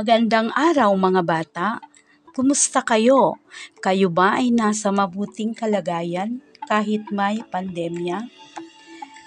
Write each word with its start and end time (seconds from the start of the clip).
Magandang 0.00 0.48
araw 0.56 0.96
mga 0.96 1.22
bata. 1.28 1.68
Kumusta 2.32 2.80
kayo? 2.80 3.36
Kayo 3.84 4.08
ba 4.08 4.40
ay 4.40 4.48
nasa 4.48 4.88
mabuting 4.88 5.52
kalagayan 5.52 6.40
kahit 6.64 7.04
may 7.12 7.44
pandemya? 7.44 8.24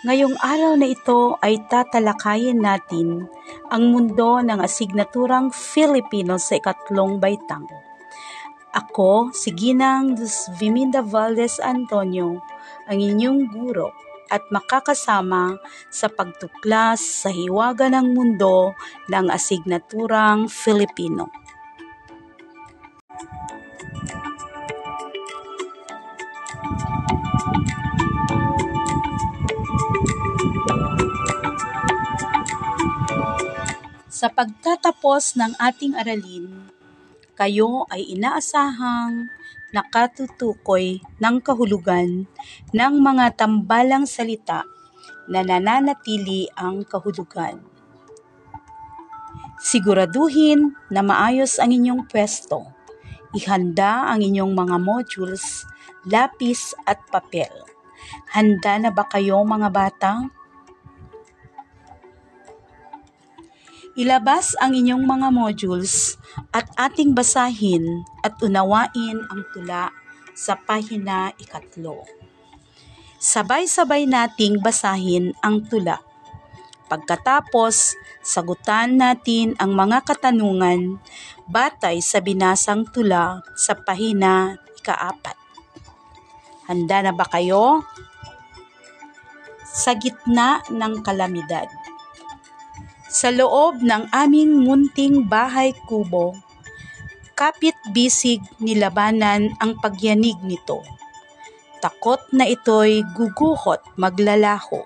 Ngayong 0.01 0.33
araw 0.41 0.73
na 0.73 0.89
ito 0.89 1.37
ay 1.45 1.61
tatalakayin 1.69 2.57
natin 2.57 3.29
ang 3.69 3.93
mundo 3.93 4.41
ng 4.41 4.57
asignaturang 4.57 5.53
Filipino 5.53 6.41
sa 6.41 6.57
ikatlong 6.57 7.21
baitang. 7.21 7.69
Ako, 8.73 9.29
si 9.29 9.53
Ginang 9.53 10.17
Viminda 10.57 11.05
Valdez 11.05 11.61
Antonio, 11.61 12.41
ang 12.89 12.97
inyong 12.97 13.45
guro 13.45 13.93
at 14.33 14.41
makakasama 14.49 15.61
sa 15.93 16.09
pagtuklas 16.09 16.97
sa 16.97 17.29
hiwaga 17.29 17.85
ng 17.93 18.17
mundo 18.17 18.73
ng 19.05 19.29
asignaturang 19.29 20.49
Filipino. 20.49 21.29
Sa 34.09 34.31
pagtatapos 34.31 35.37
ng 35.37 35.53
ating 35.61 35.93
aralin, 35.99 36.73
kayo 37.37 37.85
ay 37.91 38.07
inaasahang 38.17 39.29
nakatutukoy 39.73 41.01
ng 41.17 41.35
kahulugan 41.41 42.29
ng 42.71 42.93
mga 43.01 43.33
tambalang 43.33 44.05
salita 44.05 44.63
na 45.25 45.41
nananatili 45.41 46.47
ang 46.53 46.85
kahulugan. 46.85 47.59
Siguraduhin 49.63 50.75
na 50.93 51.01
maayos 51.01 51.57
ang 51.57 51.73
inyong 51.73 52.05
pwesto. 52.05 52.69
Ihanda 53.33 54.11
ang 54.13 54.21
inyong 54.21 54.53
mga 54.53 54.77
modules, 54.77 55.65
lapis 56.05 56.77
at 56.85 57.01
papel. 57.09 57.49
Handa 58.29 58.77
na 58.77 58.89
ba 58.93 59.07
kayo 59.07 59.41
mga 59.41 59.69
bata? 59.73 60.11
Ilabas 63.93 64.57
ang 64.57 64.73
inyong 64.73 65.05
mga 65.05 65.29
modules 65.29 66.17
at 66.49 66.65
ating 66.81 67.13
basahin 67.13 68.01
at 68.25 68.33
unawain 68.41 69.21
ang 69.29 69.45
tula 69.53 69.93
sa 70.33 70.57
pahina 70.57 71.29
ikatlo. 71.37 72.01
Sabay-sabay 73.21 74.09
nating 74.09 74.65
basahin 74.65 75.37
ang 75.45 75.61
tula. 75.69 76.01
Pagkatapos, 76.89 77.93
sagutan 78.25 78.97
natin 78.97 79.53
ang 79.61 79.77
mga 79.77 80.01
katanungan 80.09 80.97
batay 81.45 82.01
sa 82.01 82.17
binasang 82.17 82.89
tula 82.89 83.45
sa 83.53 83.77
pahina 83.77 84.57
ikaapat. 84.81 85.37
Handa 86.65 87.05
na 87.05 87.13
ba 87.13 87.29
kayo? 87.29 87.85
Sa 89.61 89.93
gitna 89.93 90.65
ng 90.73 91.05
kalamidad 91.05 91.69
sa 93.13 93.29
loob 93.29 93.85
ng 93.85 94.09
aming 94.09 94.65
munting 94.65 95.29
bahay 95.29 95.69
kubo, 95.85 96.33
kapit 97.37 97.77
bisig 97.93 98.41
nilabanan 98.57 99.53
ang 99.61 99.77
pagyanig 99.77 100.41
nito. 100.41 100.81
Takot 101.77 102.25
na 102.33 102.49
ito'y 102.49 103.05
guguhot 103.13 103.85
maglalaho, 104.01 104.81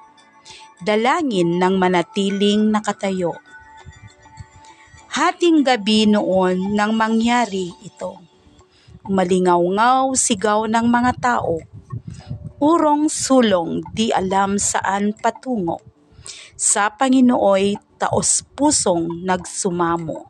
dalangin 0.83 1.55
ng 1.55 1.79
manatiling 1.79 2.67
nakatayo. 2.67 3.31
Hating 5.15 5.63
gabi 5.63 6.11
noon 6.11 6.75
nang 6.75 6.99
mangyari 6.99 7.71
ito. 7.79 8.19
Malingaw-ngaw 9.07 10.11
sigaw 10.19 10.67
ng 10.67 10.83
mga 10.83 11.11
tao. 11.23 11.63
Urong 12.59 13.07
sulong 13.07 13.87
di 13.95 14.11
alam 14.11 14.59
saan 14.59 15.15
patungo. 15.15 15.79
Sa 16.57 16.91
Panginooy 16.91 17.86
taos 17.97 18.45
pusong 18.53 19.25
nagsumamo. 19.25 20.29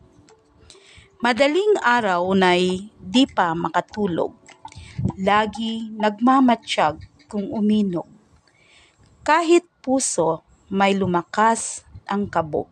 Madaling 1.20 1.76
araw 1.84 2.24
na'y 2.32 2.88
di 2.96 3.28
pa 3.28 3.52
makatulog. 3.52 4.32
Lagi 5.20 5.92
nagmamatsyag 5.94 7.28
kung 7.28 7.52
uminog. 7.52 8.08
Kahit 9.28 9.68
puso 9.84 10.48
may 10.72 10.96
lumakas 10.96 11.84
ang 12.08 12.32
kabog. 12.32 12.72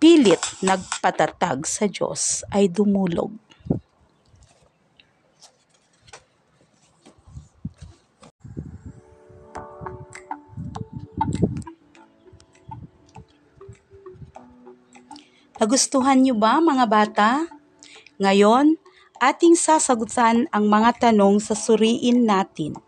Pilit 0.00 0.40
nagpatatag 0.64 1.68
sa 1.68 1.84
Diyos 1.84 2.40
ay 2.48 2.72
dumulog. 2.72 3.36
Nagustuhan 15.60 16.24
niyo 16.24 16.40
ba 16.40 16.56
mga 16.56 16.88
bata? 16.88 17.44
Ngayon, 18.16 18.80
ating 19.20 19.52
sasagutan 19.52 20.48
ang 20.56 20.64
mga 20.72 21.12
tanong 21.12 21.36
sa 21.36 21.52
suriin 21.52 22.24
natin. 22.24 22.80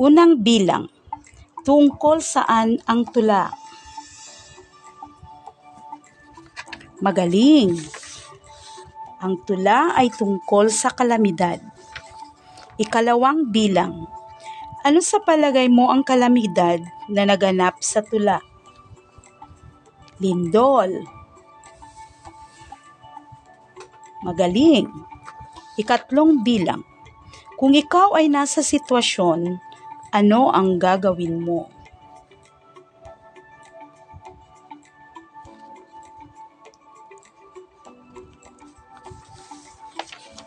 Unang 0.00 0.40
bilang, 0.40 0.88
tungkol 1.68 2.24
saan 2.24 2.80
ang 2.88 3.04
tula? 3.12 3.52
Magaling! 7.04 7.76
Ang 9.20 9.36
tula 9.44 9.92
ay 9.92 10.08
tungkol 10.16 10.72
sa 10.72 10.96
kalamidad. 10.96 11.60
Ikalawang 12.80 13.52
bilang, 13.52 14.08
ano 14.80 14.98
sa 15.04 15.20
palagay 15.20 15.68
mo 15.68 15.92
ang 15.92 16.08
kalamidad 16.08 16.80
na 17.12 17.28
naganap 17.28 17.84
sa 17.84 18.00
tula? 18.00 18.51
Lindol. 20.22 21.02
Magaling. 24.22 24.86
Ikatlong 25.74 26.46
bilang. 26.46 26.86
Kung 27.58 27.74
ikaw 27.74 28.14
ay 28.14 28.30
nasa 28.30 28.62
sitwasyon, 28.62 29.58
ano 30.14 30.40
ang 30.54 30.78
gagawin 30.78 31.42
mo? 31.42 31.66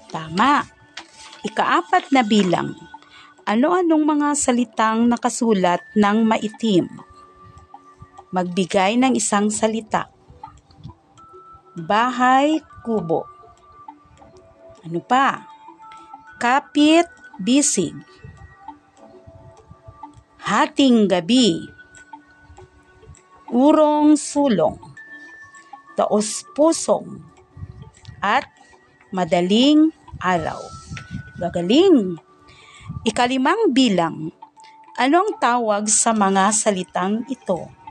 Tama. 0.07 0.63
Ikaapat 1.43 2.15
na 2.15 2.23
bilang. 2.23 2.73
Ano-anong 3.45 4.03
mga 4.07 4.27
salitang 4.33 5.05
nakasulat 5.11 5.83
ng 5.93 6.17
maitim? 6.25 7.04
Magbigay 8.35 8.99
ng 8.99 9.15
isang 9.15 9.47
salita. 9.47 10.11
Bahay, 11.71 12.59
kubo. 12.83 13.23
Ano 14.83 14.99
pa? 14.99 15.47
Kapit, 16.35 17.07
bisig. 17.39 17.95
Hating 20.43 21.07
gabi. 21.07 21.63
Urong 23.55 24.19
sulong. 24.19 24.83
Taos 25.95 26.43
pusong. 26.51 27.23
At 28.19 28.51
madaling 29.15 29.95
araw. 30.19 30.59
Gagaling. 31.39 32.19
Ikalimang 33.07 33.71
bilang. 33.71 34.35
Ano 34.99 35.23
ang 35.23 35.31
tawag 35.39 35.87
sa 35.87 36.11
mga 36.11 36.51
salitang 36.51 37.23
ito? 37.31 37.84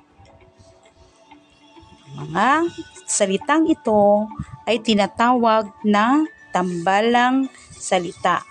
Mga 2.14 2.70
salitang 3.10 3.66
ito 3.66 4.30
ay 4.70 4.78
tinatawag 4.78 5.66
na 5.82 6.22
tambalang 6.54 7.50
salita. 7.74 8.46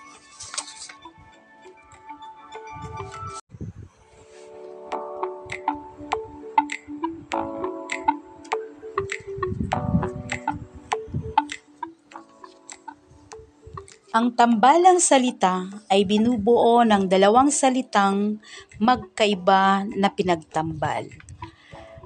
Ang 14.13 14.37
tambalang 14.37 15.01
salita 15.01 15.65
ay 15.89 16.05
binubuo 16.05 16.85
ng 16.85 17.09
dalawang 17.09 17.49
salitang 17.49 18.43
magkaiba 18.77 19.89
na 19.97 20.11
pinagtambal. 20.11 21.32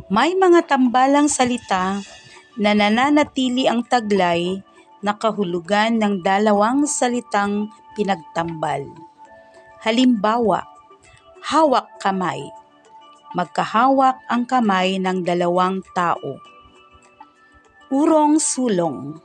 May 0.07 0.39
mga 0.39 0.71
tambalang 0.71 1.27
salita 1.27 1.99
na 2.55 2.71
nananatili 2.71 3.67
ang 3.67 3.83
taglay 3.83 4.63
na 5.03 5.11
kahulugan 5.19 5.99
ng 5.99 6.23
dalawang 6.23 6.87
salitang 6.87 7.67
pinagtambal. 7.91 8.87
Halimbawa, 9.83 10.63
hawak 11.43 11.99
kamay. 11.99 12.39
Magkahawak 13.35 14.23
ang 14.31 14.47
kamay 14.47 14.95
ng 14.95 15.27
dalawang 15.27 15.83
tao. 15.91 16.39
Urong 17.91 18.39
sulong, 18.39 19.19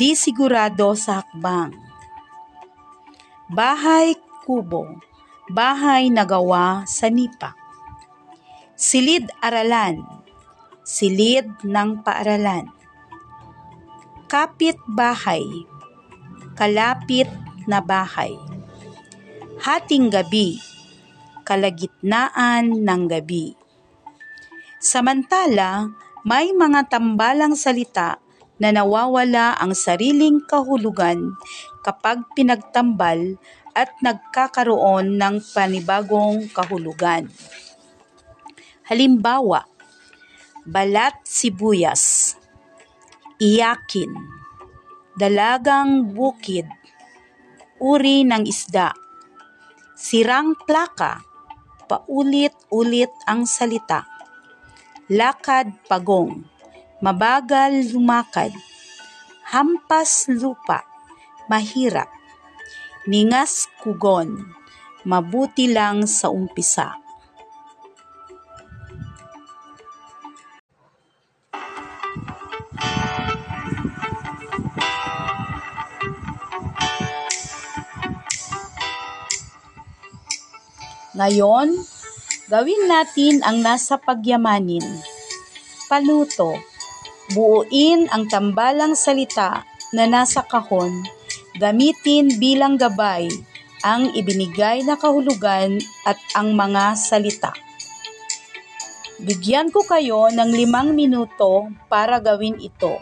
di 0.00 0.16
sigurado 0.16 0.96
sa 0.96 1.20
hakbang. 1.20 1.76
Bahay 3.52 4.16
kubo, 4.48 4.88
bahay 5.52 6.08
na 6.08 6.24
gawa 6.24 6.88
sa 6.88 7.12
nipa. 7.12 7.63
Silid 8.74 9.30
aralan, 9.38 10.02
silid 10.82 11.46
ng 11.62 12.02
paaralan. 12.02 12.66
Kapit 14.26 14.74
bahay, 14.90 15.46
kalapit 16.58 17.30
na 17.70 17.78
bahay. 17.78 18.34
Hating 19.62 20.10
gabi, 20.10 20.58
kalagitnaan 21.46 22.82
ng 22.82 23.02
gabi. 23.06 23.54
Samantala, 24.82 25.94
may 26.26 26.50
mga 26.50 26.90
tambalang 26.90 27.54
salita 27.54 28.18
na 28.58 28.74
nawawala 28.74 29.54
ang 29.54 29.70
sariling 29.70 30.42
kahulugan 30.50 31.38
kapag 31.86 32.26
pinagtambal 32.34 33.38
at 33.70 33.94
nagkakaroon 34.02 35.14
ng 35.14 35.38
panibagong 35.54 36.50
kahulugan. 36.50 37.30
Halimbawa, 38.84 39.64
balat 40.68 41.16
sibuyas, 41.24 42.36
iyakin, 43.40 44.12
dalagang 45.16 46.12
bukid, 46.12 46.68
uri 47.80 48.28
ng 48.28 48.44
isda, 48.44 48.92
sirang 49.96 50.52
plaka, 50.68 51.24
paulit-ulit 51.88 53.08
ang 53.24 53.48
salita, 53.48 54.04
lakad 55.08 55.72
pagong, 55.88 56.44
mabagal 57.00 57.88
lumakad, 57.88 58.52
hampas 59.48 60.28
lupa, 60.28 60.84
mahirap, 61.48 62.12
ningas 63.08 63.64
kugon, 63.80 64.44
mabuti 65.08 65.72
lang 65.72 66.04
sa 66.04 66.28
umpisa. 66.28 67.03
Ngayon, 81.14 81.78
gawin 82.50 82.82
natin 82.90 83.38
ang 83.46 83.62
nasa 83.62 83.94
pagyamanin. 83.94 84.82
Paluto. 85.86 86.58
Buuin 87.30 88.10
ang 88.10 88.26
tambalang 88.26 88.98
salita 88.98 89.62
na 89.94 90.10
nasa 90.10 90.42
kahon. 90.42 91.06
Gamitin 91.56 92.36
bilang 92.42 92.74
gabay 92.74 93.30
ang 93.86 94.10
ibinigay 94.10 94.82
na 94.82 94.98
kahulugan 94.98 95.78
at 96.02 96.18
ang 96.34 96.56
mga 96.58 96.98
salita. 96.98 97.54
Bigyan 99.22 99.70
ko 99.70 99.86
kayo 99.86 100.26
ng 100.34 100.50
limang 100.50 100.98
minuto 100.98 101.70
para 101.86 102.18
gawin 102.18 102.58
ito. 102.58 102.98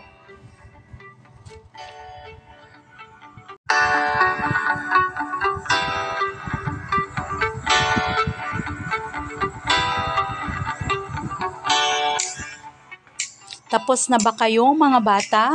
Tapos 13.73 14.13
na 14.13 14.21
ba 14.21 14.37
kayo 14.37 14.69
mga 14.77 15.01
bata? 15.01 15.47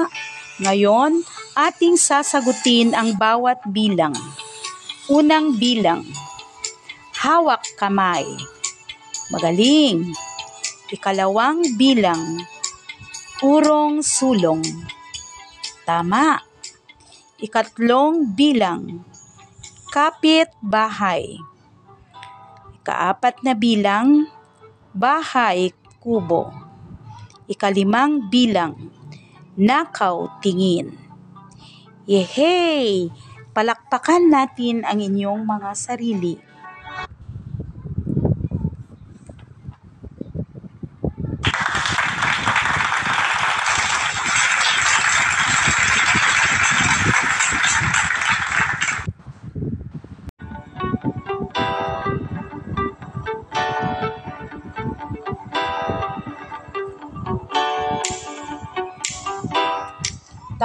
Ngayon, 0.58 1.22
ating 1.54 2.02
sasagutin 2.02 2.98
ang 2.98 3.14
bawat 3.14 3.62
bilang. 3.70 4.18
Unang 5.06 5.54
bilang, 5.62 6.02
hawak 7.22 7.62
kamay. 7.78 8.26
Magaling. 9.30 10.18
Ikalawang 10.90 11.78
bilang, 11.78 12.42
urong 13.46 14.02
sulong. 14.02 14.66
Tama. 15.86 16.42
Ikatlong 17.38 18.34
bilang, 18.34 19.06
kapit 19.94 20.50
bahay. 20.58 21.38
Ikaapat 22.82 23.46
na 23.46 23.54
bilang, 23.54 24.26
bahay 24.90 25.70
kubo. 26.02 26.67
Ikalimang 27.48 28.28
bilang, 28.28 28.92
nakaw 29.56 30.40
tingin. 30.44 31.00
Yehey! 32.04 33.08
Palakpakan 33.56 34.30
natin 34.30 34.86
ang 34.86 35.02
inyong 35.02 35.48
mga 35.48 35.72
sarili. 35.74 36.38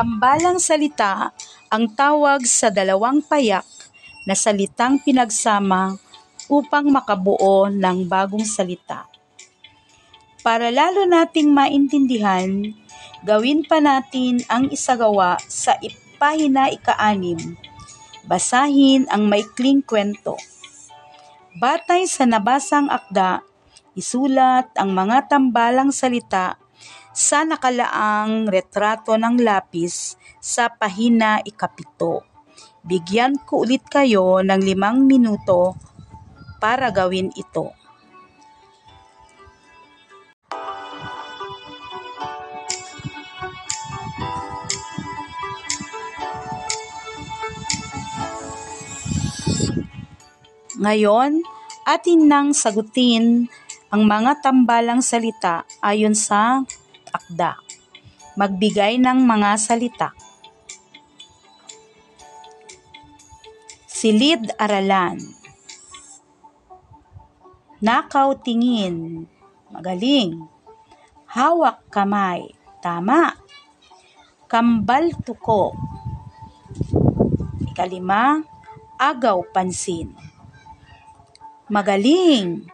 Tambalang 0.03 0.59
salita 0.59 1.31
ang 1.71 1.87
tawag 1.95 2.43
sa 2.43 2.75
dalawang 2.75 3.23
payak 3.23 3.63
na 4.27 4.35
salitang 4.35 4.99
pinagsama 4.99 5.95
upang 6.51 6.91
makabuo 6.91 7.71
ng 7.71 8.11
bagong 8.11 8.43
salita. 8.43 9.07
Para 10.43 10.75
lalo 10.75 11.07
nating 11.07 11.55
maintindihan, 11.55 12.51
gawin 13.23 13.63
pa 13.63 13.79
natin 13.79 14.43
ang 14.51 14.75
isagawa 14.75 15.39
sa 15.47 15.79
ipahina 15.79 16.67
ika-anim. 16.75 17.55
Basahin 18.27 19.07
ang 19.07 19.31
maikling 19.31 19.87
kwento. 19.87 20.35
Batay 21.63 22.11
sa 22.11 22.27
nabasang 22.27 22.91
akda, 22.91 23.47
isulat 23.95 24.67
ang 24.75 24.99
mga 24.99 25.31
tambalang 25.31 25.95
salita 25.95 26.59
sa 27.13 27.45
nakalaang 27.45 28.49
retrato 28.49 29.17
ng 29.21 29.41
lapis 29.45 30.17
sa 30.41 30.73
pahina 30.73 31.45
ikapito. 31.45 32.25
Bigyan 32.83 33.39
ko 33.47 33.63
ulit 33.63 33.87
kayo 33.87 34.43
ng 34.43 34.59
limang 34.59 35.07
minuto 35.07 35.77
para 36.59 36.91
gawin 36.91 37.31
ito. 37.39 37.77
Ngayon, 50.83 51.47
atin 51.87 52.21
nang 52.27 52.51
sagutin 52.51 53.47
ang 53.93 54.03
mga 54.03 54.43
tambalang 54.43 54.99
salita 54.99 55.63
ayon 55.79 56.17
sa 56.17 56.67
akda. 57.13 57.61
Magbigay 58.35 58.97
ng 58.97 59.23
mga 59.29 59.51
salita. 59.61 60.09
Silid 63.85 64.51
aralan. 64.57 65.21
Nakaw 67.79 68.35
tingin. 68.41 69.29
Magaling. 69.71 70.43
Hawak 71.31 71.87
kamay. 71.93 72.51
Tama. 72.83 73.37
Kambal 74.51 75.15
tuko. 75.23 75.77
Ikalima, 77.73 78.43
agaw 79.01 79.41
pansin. 79.49 80.13
Magaling. 81.73 82.69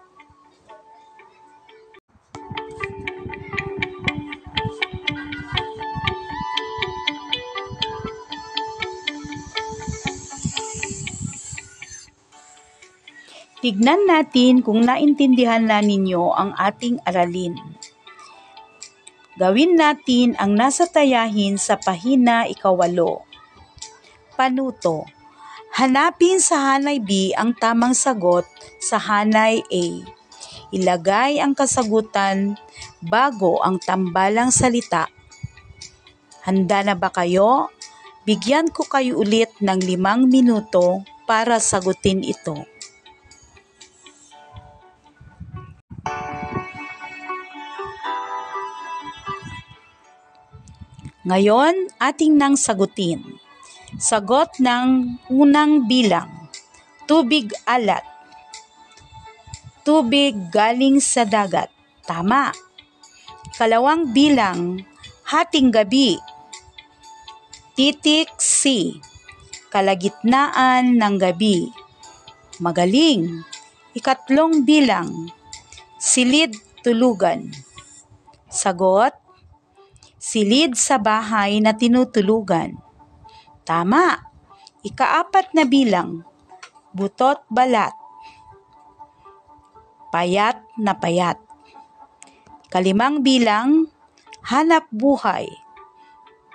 Tignan 13.58 14.06
natin 14.06 14.62
kung 14.62 14.86
naintindihan 14.86 15.66
na 15.66 15.82
ninyo 15.82 16.30
ang 16.30 16.54
ating 16.54 17.02
aralin. 17.02 17.58
Gawin 19.34 19.74
natin 19.74 20.38
ang 20.38 20.54
nasa 20.54 20.86
tayahin 20.86 21.58
sa 21.58 21.74
pahina 21.74 22.46
ikawalo. 22.46 23.26
Panuto. 24.38 25.10
Hanapin 25.74 26.38
sa 26.38 26.74
hanay 26.74 27.02
B 27.02 27.34
ang 27.34 27.50
tamang 27.58 27.98
sagot 27.98 28.46
sa 28.78 28.94
hanay 28.94 29.58
A. 29.66 29.84
Ilagay 30.70 31.42
ang 31.42 31.58
kasagutan 31.58 32.54
bago 33.02 33.58
ang 33.58 33.82
tambalang 33.82 34.54
salita. 34.54 35.10
Handa 36.46 36.86
na 36.86 36.94
ba 36.94 37.10
kayo? 37.10 37.74
Bigyan 38.22 38.70
ko 38.70 38.86
kayo 38.86 39.18
ulit 39.18 39.50
ng 39.58 39.82
limang 39.82 40.30
minuto 40.30 41.02
para 41.26 41.58
sagutin 41.58 42.22
ito. 42.22 42.77
Ngayon, 51.26 51.90
ating 51.98 52.38
nang 52.38 52.54
sagutin. 52.54 53.42
Sagot 53.98 54.62
ng 54.62 55.18
unang 55.26 55.90
bilang. 55.90 56.30
Tubig 57.10 57.50
alat. 57.66 58.06
Tubig 59.82 60.38
galing 60.54 61.02
sa 61.02 61.26
dagat. 61.26 61.74
Tama. 62.06 62.54
Kalawang 63.58 64.14
bilang. 64.14 64.78
Hating 65.26 65.74
gabi. 65.74 66.22
Titik 67.74 68.30
C. 68.38 68.94
Kalagitnaan 69.74 71.02
ng 71.02 71.14
gabi. 71.18 71.66
Magaling. 72.62 73.42
Ikatlong 73.90 74.62
bilang. 74.62 75.34
Silid 75.98 76.54
tulugan. 76.86 77.50
Sagot, 78.46 79.18
silid 80.18 80.74
sa 80.74 80.98
bahay 80.98 81.62
na 81.62 81.72
tinutulugan. 81.72 82.76
Tama. 83.62 84.26
Ikaapat 84.78 85.58
na 85.58 85.66
bilang, 85.66 86.22
butot 86.94 87.42
balat. 87.50 87.90
Payat 90.14 90.62
na 90.78 90.94
payat. 90.94 91.38
Kalimang 92.70 93.26
bilang, 93.26 93.90
hanap 94.46 94.86
buhay. 94.94 95.50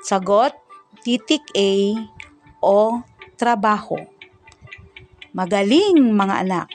Sagot, 0.08 0.56
titik 1.04 1.44
A 1.54 2.00
o 2.64 3.04
trabaho. 3.36 4.00
Magaling 5.36 6.00
mga 6.16 6.36
anak. 6.48 6.68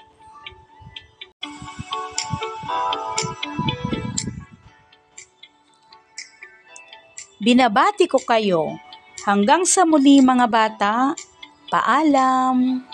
Binabati 7.38 8.10
ko 8.10 8.18
kayo. 8.18 8.74
Hanggang 9.22 9.62
sa 9.62 9.86
muli 9.86 10.18
mga 10.18 10.46
bata, 10.50 10.94
paalam! 11.70 12.87